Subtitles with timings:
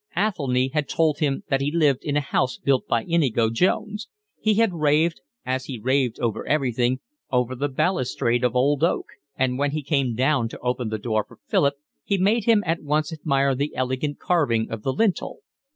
[0.17, 4.07] Athelny had told him that he lived in a house built by Inigo Jones;
[4.39, 9.59] he had raved, as he raved over everything, over the balustrade of old oak; and
[9.59, 13.13] when he came down to open the door for Philip he made him at once
[13.13, 15.41] admire the elegant carving of the lintel.